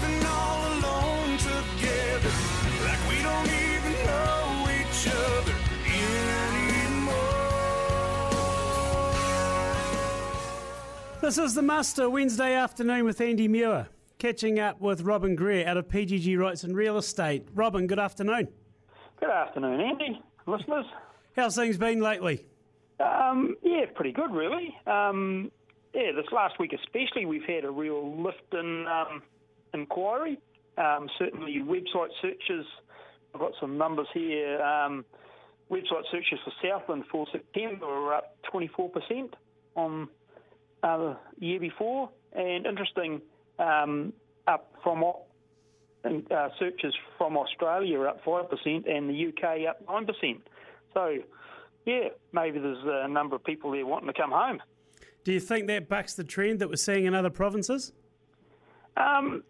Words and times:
living 0.00 0.26
all 0.26 0.66
alone 0.66 1.38
together, 1.38 2.30
like 2.84 3.08
we 3.08 3.22
don't 3.22 3.46
even 3.46 3.92
know 4.06 4.68
each 4.80 5.08
other 5.08 5.54
anymore. 5.86 7.14
This 11.20 11.38
is 11.38 11.54
the 11.54 11.62
Muster 11.62 12.08
Wednesday 12.08 12.54
afternoon 12.54 13.04
with 13.04 13.20
Andy 13.20 13.48
Muir, 13.48 13.88
catching 14.18 14.60
up 14.60 14.80
with 14.80 15.02
Robin 15.02 15.34
Greer 15.34 15.66
out 15.66 15.76
of 15.76 15.88
PGG 15.88 16.36
Wrightson 16.36 16.74
Real 16.74 16.96
Estate. 16.96 17.48
Robin, 17.54 17.86
good 17.86 17.98
afternoon. 17.98 18.48
Good 19.20 19.30
afternoon, 19.30 19.80
Andy. 19.80 20.22
Listeners. 20.46 20.86
How's 21.34 21.56
things 21.56 21.76
been 21.76 22.00
lately? 22.00 22.46
Um, 23.00 23.56
yeah, 23.62 23.86
pretty 23.94 24.12
good, 24.12 24.30
really. 24.32 24.76
Um, 24.86 25.50
yeah, 25.92 26.12
this 26.12 26.26
last 26.32 26.58
week 26.60 26.72
especially, 26.72 27.26
we've 27.26 27.44
had 27.44 27.64
a 27.64 27.70
real 27.70 28.22
lift 28.22 28.52
in 28.52 28.86
um, 28.86 29.22
inquiry. 29.74 30.38
Um, 30.76 31.08
certainly, 31.18 31.60
website 31.64 32.10
searches. 32.22 32.66
I've 33.34 33.40
got 33.40 33.52
some 33.60 33.76
numbers 33.76 34.06
here. 34.14 34.60
Um, 34.62 35.04
website 35.70 36.04
searches 36.10 36.38
for 36.44 36.52
Southland 36.62 37.04
for 37.10 37.26
September 37.32 37.86
are 37.86 38.14
up 38.14 38.36
24% 38.52 39.32
on 39.74 40.08
uh, 40.82 40.96
the 40.98 41.16
year 41.38 41.60
before, 41.60 42.10
and 42.32 42.66
interesting, 42.66 43.20
um, 43.58 44.12
up 44.46 44.72
from 44.82 45.04
uh, 45.04 46.48
searches 46.58 46.94
from 47.16 47.36
Australia 47.36 47.98
are 47.98 48.08
up 48.08 48.24
5% 48.24 48.90
and 48.90 49.10
the 49.10 49.28
UK 49.28 49.68
up 49.68 49.84
9%. 49.86 50.38
So, 50.94 51.18
yeah, 51.84 52.08
maybe 52.32 52.58
there's 52.58 52.78
a 52.84 53.08
number 53.08 53.36
of 53.36 53.44
people 53.44 53.72
there 53.72 53.84
wanting 53.84 54.08
to 54.08 54.14
come 54.14 54.30
home. 54.30 54.60
Do 55.24 55.32
you 55.32 55.40
think 55.40 55.66
that 55.66 55.88
bucks 55.88 56.14
the 56.14 56.24
trend 56.24 56.60
that 56.60 56.68
we're 56.68 56.76
seeing 56.76 57.04
in 57.04 57.14
other 57.14 57.30
provinces? 57.30 57.92
Um, 58.96 59.42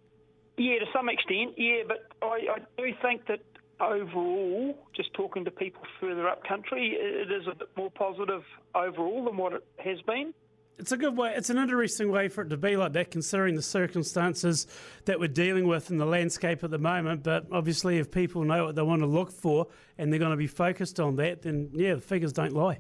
yeah, 0.59 0.79
to 0.79 0.87
some 0.93 1.09
extent, 1.09 1.55
yeah, 1.57 1.83
but 1.87 2.09
I, 2.23 2.57
I 2.57 2.59
do 2.77 2.93
think 3.01 3.27
that 3.27 3.41
overall, 3.81 4.77
just 4.95 5.15
talking 5.15 5.45
to 5.45 5.51
people 5.51 5.83
further 6.01 6.29
up 6.29 6.45
country, 6.45 6.97
it 6.99 7.31
is 7.31 7.47
a 7.51 7.55
bit 7.55 7.69
more 7.77 7.91
positive 7.91 8.43
overall 8.75 9.25
than 9.25 9.37
what 9.37 9.53
it 9.53 9.65
has 9.79 10.01
been. 10.03 10.35
It's 10.79 10.93
a 10.93 10.97
good 10.97 11.17
way. 11.17 11.33
It's 11.35 11.51
an 11.51 11.59
interesting 11.59 12.11
way 12.13 12.29
for 12.29 12.43
it 12.43 12.51
to 12.51 12.57
be 12.57 12.77
like 12.77 12.93
that, 12.93 13.11
considering 13.11 13.57
the 13.57 13.63
circumstances 13.63 14.69
that 15.07 15.19
we're 15.19 15.27
dealing 15.27 15.67
with 15.67 15.91
in 15.91 15.99
the 15.99 16.07
landscape 16.07 16.63
at 16.63 16.71
the 16.71 16.79
moment. 16.79 17.25
But 17.25 17.47
obviously, 17.51 17.99
if 17.99 18.13
people 18.13 18.45
know 18.45 18.67
what 18.67 18.77
they 18.77 18.83
want 18.83 19.03
to 19.03 19.07
look 19.07 19.33
for 19.33 19.67
and 19.97 20.13
they're 20.13 20.21
going 20.21 20.31
to 20.31 20.37
be 20.37 20.47
focused 20.47 21.01
on 21.01 21.17
that, 21.17 21.43
then 21.43 21.71
yeah, 21.73 21.95
the 21.95 22.01
figures 22.01 22.33
don't 22.33 22.53
lie. 22.53 22.79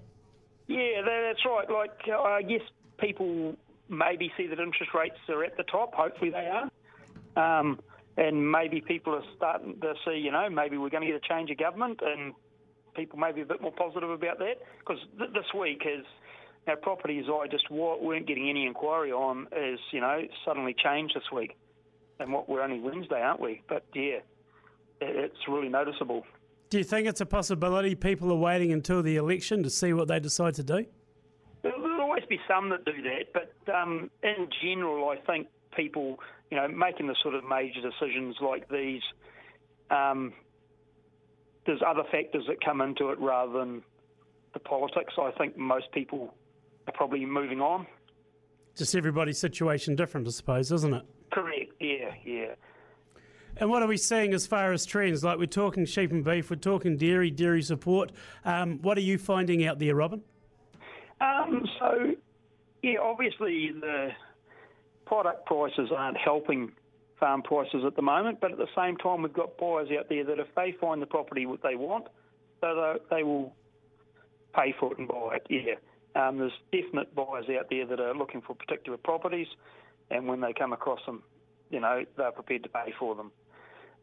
Yeah, 0.68 1.02
that's 1.04 1.44
right. 1.44 1.68
Like 1.68 2.08
I 2.08 2.42
guess 2.42 2.60
people 2.98 3.56
maybe 3.88 4.30
see 4.36 4.46
that 4.46 4.60
interest 4.60 4.94
rates 4.94 5.16
are 5.28 5.42
at 5.42 5.56
the 5.56 5.64
top. 5.64 5.92
Hopefully, 5.94 6.30
they 6.30 6.46
are. 6.46 6.70
Um, 7.38 7.78
and 8.16 8.50
maybe 8.50 8.80
people 8.80 9.14
are 9.14 9.22
starting 9.36 9.80
to 9.80 9.94
see, 10.04 10.18
you 10.18 10.32
know, 10.32 10.50
maybe 10.50 10.76
we're 10.76 10.90
going 10.90 11.06
to 11.06 11.12
get 11.12 11.22
a 11.24 11.28
change 11.28 11.50
of 11.50 11.58
government, 11.58 12.00
and 12.02 12.34
people 12.96 13.18
may 13.18 13.30
be 13.30 13.42
a 13.42 13.46
bit 13.46 13.62
more 13.62 13.72
positive 13.72 14.10
about 14.10 14.38
that. 14.38 14.56
Because 14.80 14.98
th- 15.18 15.30
this 15.32 15.46
week 15.54 15.82
has 15.84 16.04
now, 16.66 16.74
properties 16.74 17.24
I 17.32 17.46
just 17.46 17.70
weren't 17.70 18.26
getting 18.26 18.50
any 18.50 18.66
inquiry 18.66 19.12
on 19.12 19.46
is, 19.56 19.80
you 19.92 20.00
know, 20.00 20.20
suddenly 20.44 20.74
changed 20.74 21.14
this 21.14 21.30
week. 21.32 21.56
And 22.20 22.32
what 22.32 22.48
we're 22.48 22.60
only 22.62 22.80
Wednesday, 22.80 23.22
aren't 23.22 23.40
we? 23.40 23.62
But 23.68 23.84
yeah, 23.94 24.18
it's 25.00 25.48
really 25.48 25.68
noticeable. 25.68 26.24
Do 26.70 26.78
you 26.78 26.84
think 26.84 27.06
it's 27.06 27.22
a 27.22 27.26
possibility 27.26 27.94
people 27.94 28.30
are 28.32 28.36
waiting 28.36 28.72
until 28.72 29.02
the 29.02 29.16
election 29.16 29.62
to 29.62 29.70
see 29.70 29.92
what 29.94 30.08
they 30.08 30.20
decide 30.20 30.54
to 30.54 30.62
do? 30.62 30.84
There'll 31.62 32.00
always 32.00 32.24
be 32.28 32.38
some 32.46 32.68
that 32.70 32.84
do 32.84 32.92
that, 33.02 33.32
but 33.32 33.74
um, 33.74 34.10
in 34.22 34.48
general, 34.62 35.08
I 35.08 35.16
think 35.16 35.46
people, 35.78 36.18
you 36.50 36.56
know, 36.56 36.68
making 36.68 37.06
the 37.06 37.14
sort 37.22 37.34
of 37.34 37.44
major 37.48 37.80
decisions 37.80 38.36
like 38.42 38.68
these, 38.68 39.02
um, 39.90 40.32
there's 41.64 41.80
other 41.86 42.02
factors 42.10 42.44
that 42.48 42.62
come 42.64 42.80
into 42.80 43.10
it 43.10 43.18
rather 43.20 43.52
than 43.52 43.82
the 44.54 44.58
politics. 44.58 45.14
I 45.20 45.30
think 45.38 45.56
most 45.56 45.92
people 45.92 46.34
are 46.86 46.92
probably 46.92 47.24
moving 47.24 47.60
on. 47.60 47.86
Just 48.76 48.94
everybody's 48.94 49.38
situation 49.38 49.94
different, 49.94 50.26
I 50.26 50.30
suppose, 50.30 50.72
isn't 50.72 50.94
it? 50.94 51.02
Correct. 51.32 51.72
Yeah, 51.80 52.12
yeah. 52.24 52.54
And 53.56 53.70
what 53.70 53.82
are 53.82 53.88
we 53.88 53.96
seeing 53.96 54.34
as 54.34 54.46
far 54.46 54.72
as 54.72 54.86
trends? 54.86 55.24
Like 55.24 55.38
we're 55.38 55.46
talking 55.46 55.84
sheep 55.84 56.12
and 56.12 56.24
beef, 56.24 56.48
we're 56.48 56.56
talking 56.56 56.96
dairy, 56.96 57.30
dairy 57.30 57.62
support. 57.62 58.12
Um, 58.44 58.78
what 58.82 58.96
are 58.96 59.02
you 59.02 59.18
finding 59.18 59.66
out 59.66 59.78
there, 59.78 59.94
Robin? 59.94 60.22
Um, 61.20 61.66
so, 61.80 62.14
yeah, 62.82 62.98
obviously 63.02 63.72
the 63.80 64.10
product 65.08 65.46
prices 65.46 65.90
aren't 65.96 66.18
helping 66.18 66.72
farm 67.18 67.42
prices 67.42 67.82
at 67.84 67.96
the 67.96 68.02
moment, 68.02 68.38
but 68.40 68.52
at 68.52 68.58
the 68.58 68.68
same 68.76 68.96
time, 68.96 69.22
we've 69.22 69.32
got 69.32 69.56
buyers 69.58 69.88
out 69.98 70.08
there 70.08 70.24
that 70.24 70.38
if 70.38 70.46
they 70.54 70.74
find 70.80 71.02
the 71.02 71.06
property 71.06 71.46
what 71.46 71.62
they 71.62 71.74
want, 71.74 72.06
so 72.60 72.98
they 73.10 73.22
will 73.22 73.52
pay 74.54 74.74
for 74.78 74.92
it 74.92 74.98
and 74.98 75.08
buy 75.08 75.36
it. 75.36 75.46
Yeah. 75.48 75.74
Um, 76.14 76.38
there's 76.38 76.52
definite 76.72 77.14
buyers 77.14 77.46
out 77.58 77.66
there 77.70 77.86
that 77.86 78.00
are 78.00 78.14
looking 78.14 78.42
for 78.42 78.54
particular 78.54 78.98
properties, 78.98 79.48
and 80.10 80.26
when 80.26 80.40
they 80.40 80.52
come 80.52 80.72
across 80.72 81.00
them, 81.06 81.22
you 81.70 81.80
know, 81.80 82.04
they're 82.16 82.32
prepared 82.32 82.62
to 82.64 82.68
pay 82.68 82.92
for 82.98 83.14
them. 83.14 83.32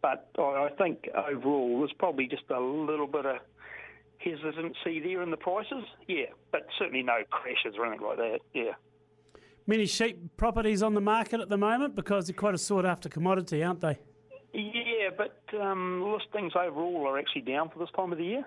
But 0.02 0.30
I 0.38 0.70
think 0.78 1.10
overall, 1.16 1.80
there's 1.80 1.94
probably 1.98 2.28
just 2.28 2.44
a 2.50 2.60
little 2.60 3.08
bit 3.08 3.26
of 3.26 3.38
hesitancy 4.18 5.00
there 5.00 5.22
in 5.22 5.32
the 5.32 5.38
prices. 5.38 5.84
Yeah, 6.08 6.26
but 6.52 6.68
certainly 6.78 7.04
no 7.04 7.24
crashes 7.30 7.76
or 7.78 7.86
anything 7.86 8.06
like 8.06 8.18
that. 8.18 8.40
Yeah. 8.54 8.74
Many 9.68 9.88
sheep 9.88 10.38
properties 10.38 10.84
on 10.84 10.94
the 10.94 11.02
market 11.02 11.40
at 11.40 11.50
the 11.50 11.58
moment 11.58 11.96
because 11.96 12.28
they're 12.28 12.36
quite 12.36 12.54
a 12.54 12.58
sought 12.58 12.86
after 12.86 13.10
commodity, 13.10 13.64
aren't 13.64 13.82
they? 13.82 13.98
Yeah, 14.54 15.10
but 15.18 15.42
um, 15.60 16.14
listings 16.14 16.54
overall 16.56 17.08
are 17.08 17.18
actually 17.18 17.42
down 17.42 17.70
for 17.70 17.80
this 17.80 17.90
time 17.96 18.12
of 18.12 18.18
the 18.18 18.26
year. 18.26 18.46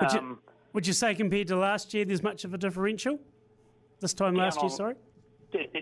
Would 0.00 0.12
you, 0.12 0.18
um, 0.18 0.38
would 0.72 0.86
you 0.86 0.92
say 0.92 1.14
compared 1.14 1.46
to 1.48 1.56
last 1.56 1.94
year, 1.94 2.04
there's 2.04 2.22
much 2.22 2.44
of 2.44 2.52
a 2.52 2.58
differential? 2.58 3.18
This 4.00 4.12
time 4.12 4.34
last 4.34 4.56
year, 4.56 4.70
on, 4.70 4.76
sorry? 4.76 4.94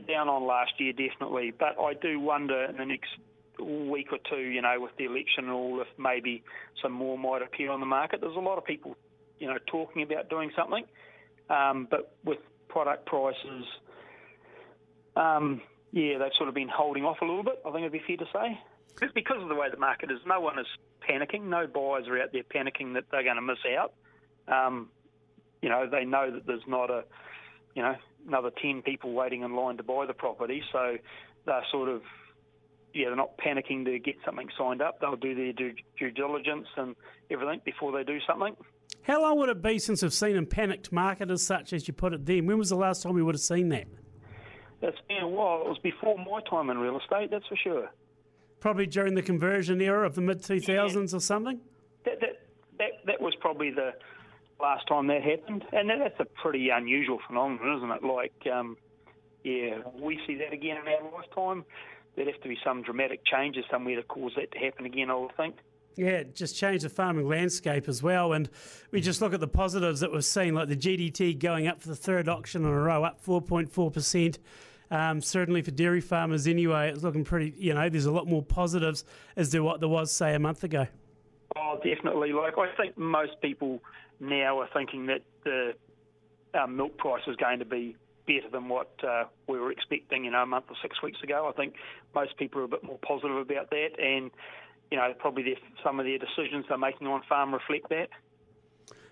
Down 0.06 0.28
on 0.28 0.46
last 0.46 0.72
year, 0.78 0.92
definitely. 0.92 1.52
But 1.58 1.80
I 1.80 1.94
do 1.94 2.20
wonder 2.20 2.64
in 2.64 2.76
the 2.76 2.84
next 2.84 3.10
week 3.58 4.08
or 4.12 4.18
two, 4.30 4.42
you 4.42 4.60
know, 4.60 4.80
with 4.80 4.94
the 4.98 5.06
election 5.06 5.44
and 5.44 5.50
all, 5.50 5.80
if 5.80 5.88
maybe 5.98 6.44
some 6.82 6.92
more 6.92 7.16
might 7.16 7.40
appear 7.42 7.70
on 7.70 7.80
the 7.80 7.86
market. 7.86 8.20
There's 8.20 8.36
a 8.36 8.40
lot 8.40 8.58
of 8.58 8.64
people, 8.64 8.96
you 9.38 9.48
know, 9.48 9.58
talking 9.66 10.02
about 10.02 10.28
doing 10.28 10.50
something. 10.54 10.84
Um, 11.48 11.88
but 11.90 12.14
with 12.22 12.38
product 12.72 13.06
prices, 13.06 13.64
um, 15.14 15.60
yeah, 15.92 16.18
they've 16.18 16.32
sort 16.38 16.48
of 16.48 16.54
been 16.54 16.68
holding 16.68 17.04
off 17.04 17.18
a 17.20 17.24
little 17.24 17.44
bit, 17.44 17.60
I 17.66 17.70
think 17.70 17.80
it'd 17.80 17.92
be 17.92 18.02
fair 18.06 18.16
to 18.16 18.32
say. 18.32 18.58
Just 19.00 19.14
because 19.14 19.42
of 19.42 19.48
the 19.48 19.54
way 19.54 19.68
the 19.70 19.78
market 19.78 20.10
is. 20.10 20.18
No 20.26 20.40
one 20.40 20.58
is 20.58 20.66
panicking. 21.08 21.44
No 21.44 21.66
buyers 21.66 22.08
are 22.08 22.20
out 22.20 22.32
there 22.32 22.42
panicking 22.42 22.94
that 22.94 23.04
they're 23.10 23.22
going 23.22 23.36
to 23.36 23.42
miss 23.42 23.58
out. 23.78 23.94
Um, 24.48 24.88
you 25.60 25.68
know, 25.68 25.88
they 25.90 26.04
know 26.04 26.30
that 26.30 26.46
there's 26.46 26.66
not 26.66 26.90
a, 26.90 27.04
you 27.74 27.82
know, 27.82 27.94
another 28.26 28.50
10 28.60 28.82
people 28.82 29.12
waiting 29.12 29.42
in 29.42 29.54
line 29.54 29.76
to 29.78 29.82
buy 29.82 30.06
the 30.06 30.14
property. 30.14 30.62
So 30.72 30.96
they're 31.46 31.64
sort 31.70 31.88
of, 31.88 32.02
yeah, 32.94 33.06
they're 33.06 33.16
not 33.16 33.38
panicking 33.38 33.84
to 33.86 33.98
get 33.98 34.16
something 34.24 34.48
signed 34.58 34.82
up. 34.82 35.00
They'll 35.00 35.16
do 35.16 35.34
their 35.34 35.52
due, 35.52 35.74
due 35.98 36.10
diligence 36.10 36.68
and 36.76 36.94
everything 37.30 37.60
before 37.64 37.92
they 37.92 38.04
do 38.04 38.18
something. 38.26 38.56
How 39.02 39.20
long 39.20 39.38
would 39.38 39.48
it 39.48 39.60
be 39.60 39.78
since 39.78 40.02
we've 40.02 40.12
seen 40.12 40.36
a 40.36 40.42
panicked 40.44 40.92
market 40.92 41.30
as 41.30 41.42
such 41.42 41.72
as 41.72 41.88
you 41.88 41.94
put 41.94 42.12
it 42.12 42.24
then? 42.24 42.46
When 42.46 42.58
was 42.58 42.68
the 42.68 42.76
last 42.76 43.02
time 43.02 43.14
we 43.14 43.22
would 43.22 43.34
have 43.34 43.42
seen 43.42 43.68
that? 43.70 43.86
It's 44.80 44.98
been 45.08 45.22
a 45.22 45.28
while. 45.28 45.62
It 45.62 45.68
was 45.68 45.78
before 45.78 46.16
my 46.18 46.40
time 46.48 46.70
in 46.70 46.78
real 46.78 46.98
estate, 46.98 47.30
that's 47.30 47.46
for 47.46 47.56
sure. 47.56 47.90
Probably 48.60 48.86
during 48.86 49.14
the 49.14 49.22
conversion 49.22 49.80
era 49.80 50.06
of 50.06 50.14
the 50.14 50.20
mid 50.20 50.42
2000s 50.42 50.68
yeah. 50.68 51.16
or 51.16 51.20
something? 51.20 51.60
That, 52.04 52.20
that, 52.20 52.46
that, 52.78 52.90
that 53.06 53.20
was 53.20 53.34
probably 53.40 53.70
the 53.70 53.92
last 54.60 54.86
time 54.86 55.08
that 55.08 55.22
happened, 55.22 55.64
and 55.72 55.90
that's 55.90 56.18
a 56.20 56.24
pretty 56.24 56.68
unusual 56.70 57.18
phenomenon, 57.26 57.76
isn't 57.78 57.90
it? 57.90 58.04
Like, 58.04 58.46
um, 58.52 58.76
yeah, 59.42 59.78
we 60.00 60.20
see 60.26 60.36
that 60.36 60.52
again 60.52 60.76
in 60.76 60.86
our 60.86 61.12
lifetime. 61.12 61.64
There'd 62.14 62.28
have 62.28 62.40
to 62.42 62.48
be 62.48 62.58
some 62.64 62.82
dramatic 62.82 63.24
changes 63.24 63.64
somewhere 63.68 63.96
to 63.96 64.02
cause 64.04 64.32
that 64.36 64.52
to 64.52 64.58
happen 64.58 64.86
again, 64.86 65.10
I 65.10 65.16
would 65.16 65.36
think. 65.36 65.56
Yeah, 65.96 66.22
just 66.34 66.56
change 66.56 66.82
the 66.82 66.88
farming 66.88 67.28
landscape 67.28 67.88
as 67.88 68.02
well. 68.02 68.32
And 68.32 68.48
we 68.90 69.00
just 69.00 69.20
look 69.20 69.34
at 69.34 69.40
the 69.40 69.48
positives 69.48 70.00
that 70.00 70.12
we've 70.12 70.24
seen, 70.24 70.54
like 70.54 70.68
the 70.68 70.76
GDT 70.76 71.38
going 71.38 71.66
up 71.66 71.80
for 71.80 71.88
the 71.88 71.96
third 71.96 72.28
auction 72.28 72.64
in 72.64 72.70
a 72.70 72.80
row, 72.80 73.04
up 73.04 73.24
4.4%. 73.24 74.38
Um, 74.90 75.22
certainly 75.22 75.62
for 75.62 75.70
dairy 75.70 76.02
farmers 76.02 76.46
anyway, 76.46 76.90
it's 76.90 77.02
looking 77.02 77.24
pretty, 77.24 77.54
you 77.56 77.72
know, 77.72 77.88
there's 77.88 78.04
a 78.04 78.12
lot 78.12 78.26
more 78.26 78.42
positives 78.42 79.04
as 79.36 79.50
there 79.50 79.62
what 79.62 79.80
there 79.80 79.88
was, 79.88 80.12
say, 80.12 80.34
a 80.34 80.38
month 80.38 80.64
ago. 80.64 80.86
Oh, 81.56 81.78
definitely. 81.82 82.32
Like, 82.32 82.58
I 82.58 82.74
think 82.76 82.96
most 82.98 83.40
people 83.40 83.82
now 84.20 84.60
are 84.60 84.68
thinking 84.72 85.06
that 85.06 85.22
the 85.44 85.74
milk 86.68 86.96
price 86.98 87.22
is 87.26 87.36
going 87.36 87.58
to 87.58 87.64
be 87.64 87.96
better 88.26 88.48
than 88.50 88.68
what 88.68 88.92
uh, 89.06 89.24
we 89.48 89.58
were 89.58 89.72
expecting, 89.72 90.24
you 90.24 90.30
know, 90.30 90.42
a 90.42 90.46
month 90.46 90.66
or 90.68 90.76
six 90.80 91.02
weeks 91.02 91.18
ago. 91.22 91.48
I 91.48 91.56
think 91.56 91.74
most 92.14 92.36
people 92.36 92.60
are 92.60 92.64
a 92.64 92.68
bit 92.68 92.84
more 92.84 92.98
positive 92.98 93.36
about 93.36 93.70
that, 93.70 93.98
and 93.98 94.30
you 94.92 94.98
know, 94.98 95.14
probably 95.18 95.42
their, 95.42 95.54
some 95.82 95.98
of 95.98 96.04
their 96.04 96.18
decisions 96.18 96.66
they're 96.68 96.76
making 96.76 97.06
on 97.06 97.22
farm 97.26 97.54
reflect 97.54 97.88
that. 97.88 98.10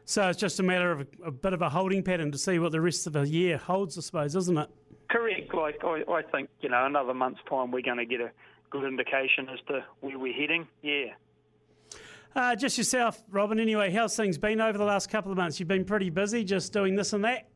So 0.05 0.29
it's 0.29 0.39
just 0.39 0.61
a 0.61 0.63
matter 0.63 0.93
of 0.93 1.01
a, 1.01 1.07
a, 1.25 1.31
bit 1.31 1.55
of 1.55 1.63
a 1.63 1.71
holding 1.71 2.03
pattern 2.03 2.31
to 2.33 2.39
see 2.39 2.59
what 2.59 2.73
the 2.73 2.83
rest 2.83 3.07
of 3.07 3.15
the 3.15 3.27
year 3.27 3.57
holds, 3.57 3.97
I 3.97 4.03
suppose, 4.03 4.37
isn't 4.37 4.59
it? 4.59 4.69
Correct. 5.09 5.55
Like 5.55 5.83
I, 5.83 6.03
I 6.07 6.23
think 6.31 6.51
you 6.61 6.69
know 6.69 6.85
another 6.85 7.15
month's 7.15 7.41
time 7.49 7.71
we're 7.71 7.81
going 7.81 7.97
to 7.97 8.05
get 8.05 8.21
a 8.21 8.31
good 8.69 8.85
indication 8.85 9.49
as 9.49 9.59
to 9.69 9.83
where 10.01 10.19
we're 10.19 10.35
heading. 10.35 10.69
Yeah. 10.83 11.15
Uh, 12.37 12.55
just 12.55 12.77
yourself, 12.77 13.23
Robin. 13.31 13.59
Anyway, 13.59 13.91
how's 13.91 14.15
things 14.15 14.37
been 14.37 14.61
over 14.61 14.77
the 14.77 14.85
last 14.85 15.09
couple 15.09 15.33
of 15.33 15.39
months? 15.39 15.59
You've 15.59 15.69
been 15.69 15.87
pretty 15.87 16.11
busy, 16.11 16.45
just 16.45 16.75
doing 16.75 16.95
this 16.95 17.15
and 17.15 17.25
that. 17.25 17.49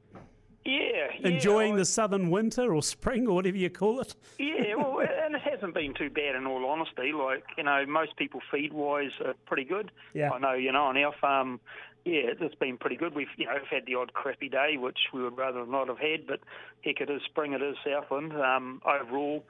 Yeah, 0.65 1.09
yeah 1.21 1.29
enjoying 1.29 1.75
I, 1.75 1.79
the 1.79 1.85
southern 1.85 2.31
winter 2.31 2.75
or 2.75 2.83
spring 2.83 3.29
or 3.29 3.35
whatever 3.35 3.59
you 3.59 3.69
call 3.69 4.01
it. 4.01 4.15
Yeah, 4.39 4.77
well, 4.77 5.07
and 5.35 5.43
it 5.43 5.51
hasn't 5.51 5.75
been 5.75 5.95
too 5.95 6.11
bad 6.11 6.37
in 6.37 6.47
all 6.47 6.65
honesty. 6.67 7.13
Like 7.13 7.45
you 7.57 7.65
know, 7.65 7.85
most 7.87 8.17
people 8.17 8.41
feed 8.51 8.73
wise 8.73 9.11
are 9.25 9.35
pretty 9.47 9.65
good. 9.65 9.91
Yeah. 10.13 10.31
I 10.31 10.39
know 10.39 10.53
you 10.55 10.73
know 10.73 10.85
on 10.85 10.97
our 10.97 11.15
farm, 11.21 11.61
yeah, 12.05 12.33
it's 12.41 12.55
been 12.55 12.79
pretty 12.79 12.97
good. 12.97 13.15
We've 13.15 13.29
you 13.37 13.47
know 13.47 13.55
we've 13.55 13.69
had 13.69 13.87
the 13.87 13.97
odd 13.97 14.13
crappy 14.13 14.49
day, 14.49 14.77
which 14.77 14.99
we 15.13 15.23
would 15.23 15.37
rather 15.37 15.67
not 15.67 15.89
have 15.89 15.99
had, 15.99 16.27
but 16.27 16.41
heck, 16.83 17.01
it 17.01 17.11
is 17.11 17.23
spring, 17.25 17.53
it 17.53 17.63
is 17.63 17.77
Southland. 17.85 18.33
Um, 18.33 18.81
overall, 18.85 19.45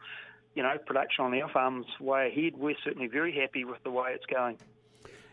you 0.54 0.62
know, 0.62 0.76
production 0.84 1.24
on 1.24 1.40
our 1.40 1.50
farm's 1.50 1.86
way 2.00 2.28
ahead. 2.28 2.54
We're 2.56 2.76
certainly 2.84 3.08
very 3.08 3.34
happy 3.38 3.64
with 3.64 3.82
the 3.84 3.90
way 3.90 4.12
it's 4.14 4.26
going. 4.26 4.58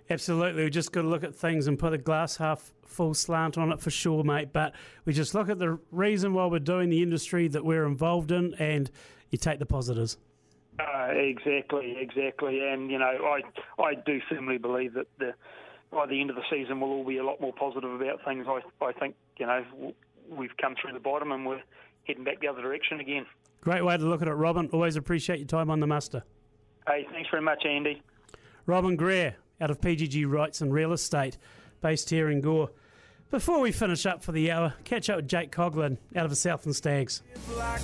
Absolutely. 0.10 0.66
We 0.66 0.70
just 0.70 0.92
got 0.92 1.04
to 1.04 1.08
look 1.08 1.24
at 1.24 1.36
things 1.36 1.68
and 1.68 1.80
put 1.80 1.94
a 1.94 1.98
glass 1.98 2.36
half 2.36 2.74
full 2.86 3.14
slant 3.14 3.58
on 3.58 3.72
it 3.72 3.80
for 3.80 3.92
sure, 3.92 4.26
mate. 4.26 4.52
But 4.52 4.74
we 5.06 5.14
just 5.14 5.34
look 5.34 5.48
at 5.48 5.58
the 5.58 5.80
reason 5.92 6.34
why 6.34 6.48
we're 6.48 6.60
doing 6.60 6.90
the 6.90 7.02
industry 7.02 7.48
that 7.48 7.64
we're 7.64 7.86
involved 7.86 8.32
in 8.32 8.54
and 8.56 8.92
you 9.30 9.38
take 9.38 9.60
the 9.60 9.66
positives. 9.66 10.18
Uh, 10.82 11.12
exactly, 11.12 11.96
exactly. 12.00 12.60
And, 12.68 12.90
you 12.90 12.98
know, 12.98 13.06
I, 13.06 13.42
I 13.82 13.94
do 13.96 14.20
firmly 14.30 14.58
believe 14.58 14.94
that 14.94 15.08
the, 15.20 15.34
by 15.92 16.06
the 16.08 16.20
end 16.20 16.30
of 16.30 16.36
the 16.36 16.44
season 16.50 16.80
we'll 16.80 16.92
all 16.92 17.06
be 17.06 17.18
a 17.18 17.24
lot 17.24 17.40
more 17.42 17.54
positive 17.54 17.92
about 17.94 18.24
things. 18.26 18.46
I, 18.48 18.62
I 18.84 18.92
think, 18.94 19.16
you 19.38 19.46
know, 19.46 19.94
we've 20.30 20.56
come 20.60 20.76
through 20.82 20.94
the 20.94 21.00
bottom 21.00 21.32
and 21.32 21.46
we're 21.46 21.62
heading 22.06 22.24
back 22.24 22.40
the 22.42 22.48
other 22.48 22.62
direction 22.62 23.00
again. 23.00 23.26
Great 23.62 23.86
way 23.86 23.96
to 23.96 24.04
look 24.04 24.22
at 24.22 24.28
it, 24.28 24.34
Robin. 24.34 24.70
Always 24.74 24.96
appreciate 24.96 25.40
your 25.40 25.48
time 25.48 25.70
on 25.70 25.80
the 25.80 25.88
muster. 25.88 26.24
Hey, 26.88 27.06
thanks 27.12 27.30
very 27.30 27.44
much, 27.44 27.64
Andy. 27.66 28.02
Robin 28.66 28.96
Greer 28.96 29.36
out 29.60 29.70
of 29.70 29.80
PGG 29.80 30.26
Wrightson 30.26 30.72
Real 30.72 30.94
Estate, 30.94 31.38
based 31.82 32.10
here 32.10 32.30
in 32.30 32.42
Gore. 32.42 32.72
Before 33.30 33.60
we 33.60 33.72
finish 33.72 34.06
up 34.06 34.24
for 34.24 34.32
the 34.32 34.52
hour, 34.52 34.74
catch 34.84 35.10
up 35.10 35.18
with 35.18 35.28
Jake 35.28 35.52
Coglin 35.52 35.98
out 36.16 36.26
of 36.26 36.32
the 36.32 36.36
Southland 36.36 36.76
Stags. 36.76 37.22
Like 37.56 37.82